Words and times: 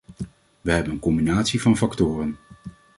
We 0.61 0.71
hebben 0.71 0.93
een 0.93 0.99
combinatie 0.99 1.61
van 1.61 1.77
factoren. 1.77 2.37